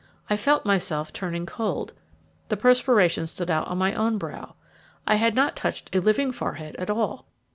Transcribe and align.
I 0.31 0.35
felt 0.35 0.65
myself 0.65 1.13
turning 1.13 1.45
cold; 1.45 1.93
the 2.49 2.57
perspiration 2.57 3.27
stood 3.27 3.51
out 3.51 3.67
on 3.67 3.77
my 3.77 3.93
own 3.93 4.17
brow. 4.17 4.55
I 5.05 5.17
had 5.17 5.35
not 5.35 5.55
touched 5.55 5.95
a 5.95 5.99
living 6.01 6.31
forehead 6.31 6.75
at 6.77 6.89
all. 6.89 7.27